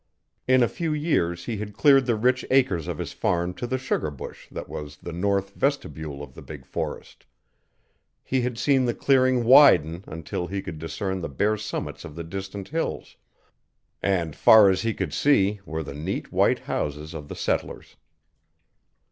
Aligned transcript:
In 0.47 0.63
a 0.63 0.67
few 0.67 0.93
years 0.93 1.45
he 1.45 1.57
had 1.57 1.75
cleared 1.77 2.07
the 2.07 2.15
rich 2.15 2.43
acres 2.49 2.87
of 2.87 2.97
his 2.97 3.13
farm 3.13 3.53
to 3.53 3.67
the 3.67 3.77
sugar 3.77 4.09
bush 4.09 4.47
that 4.49 4.67
was 4.67 4.97
the 4.97 5.13
north 5.13 5.53
vestibule 5.53 6.23
of 6.23 6.33
the 6.33 6.41
big 6.41 6.65
forest; 6.65 7.27
he 8.23 8.41
had 8.41 8.57
seen 8.57 8.85
the 8.85 8.95
clearing 8.95 9.43
widen 9.43 10.03
until 10.07 10.47
he 10.47 10.63
could 10.63 10.79
discern 10.79 11.21
the 11.21 11.29
bare 11.29 11.55
summits 11.55 12.03
of 12.03 12.15
the 12.15 12.23
distant 12.23 12.69
hills, 12.69 13.15
and, 14.01 14.35
far 14.35 14.71
as 14.71 14.81
he 14.81 14.95
could 14.95 15.13
see, 15.13 15.59
were 15.67 15.83
the 15.83 15.93
neat 15.93 16.31
white 16.33 16.57
houses 16.61 17.13
of 17.13 17.27
the 17.27 17.35
settlers. 17.35 17.95